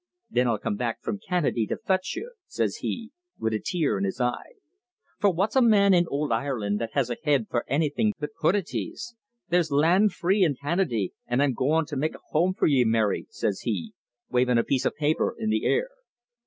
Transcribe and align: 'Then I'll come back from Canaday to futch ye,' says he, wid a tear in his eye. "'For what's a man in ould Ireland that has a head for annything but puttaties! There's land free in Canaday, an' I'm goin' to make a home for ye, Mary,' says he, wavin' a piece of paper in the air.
'Then 0.31 0.47
I'll 0.47 0.57
come 0.57 0.77
back 0.77 0.99
from 1.03 1.19
Canaday 1.19 1.67
to 1.67 1.77
futch 1.77 2.15
ye,' 2.15 2.31
says 2.47 2.77
he, 2.77 3.11
wid 3.37 3.53
a 3.53 3.59
tear 3.59 3.99
in 3.99 4.03
his 4.03 4.19
eye. 4.19 4.53
"'For 5.19 5.29
what's 5.31 5.55
a 5.55 5.61
man 5.61 5.93
in 5.93 6.07
ould 6.11 6.31
Ireland 6.31 6.81
that 6.81 6.93
has 6.93 7.11
a 7.11 7.17
head 7.23 7.45
for 7.51 7.63
annything 7.69 8.13
but 8.17 8.31
puttaties! 8.41 9.13
There's 9.49 9.71
land 9.71 10.13
free 10.13 10.41
in 10.43 10.55
Canaday, 10.55 11.11
an' 11.27 11.39
I'm 11.39 11.53
goin' 11.53 11.85
to 11.85 11.95
make 11.95 12.15
a 12.15 12.23
home 12.29 12.55
for 12.55 12.65
ye, 12.65 12.83
Mary,' 12.83 13.27
says 13.29 13.59
he, 13.59 13.93
wavin' 14.27 14.57
a 14.57 14.63
piece 14.63 14.85
of 14.87 14.95
paper 14.95 15.35
in 15.37 15.51
the 15.51 15.65
air. 15.67 15.89